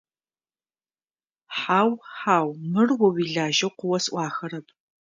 [1.57, 4.67] Хьау, хьау, мыр о уилажьэу къыосӀуахэрэп.